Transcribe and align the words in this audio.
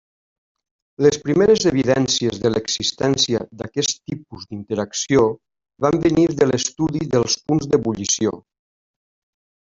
Les 1.05 1.17
primeres 1.25 1.65
evidències 1.71 2.39
de 2.45 2.51
l'existència 2.53 3.41
d'aquest 3.61 3.93
tipus 4.11 4.47
d'interacció 4.53 5.25
van 5.87 5.99
venir 6.07 6.25
de 6.43 6.47
l'estudi 6.53 7.03
dels 7.17 7.37
punts 7.51 7.69
d'ebullició. 7.75 8.33